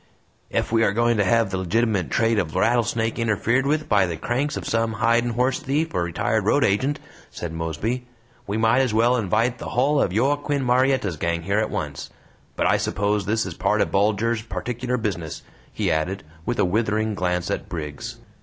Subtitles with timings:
[0.49, 4.17] "Ef we are going to hev the legitimate trade of Rattlesnake interfered with by the
[4.17, 8.07] cranks of some hidin' horse thief or retired road agent," said Mosby,
[8.47, 12.09] "we might as well invite the hull of Joaquin Murietta's gang here at once!
[12.55, 17.13] But I suppose this is part o' Bulger's particular 'business,'" he added, with a withering
[17.13, 18.15] glance at Briggs.